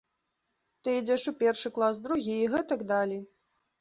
[0.87, 3.21] Ты ідзеш у першы клас, другі і гэтак далей.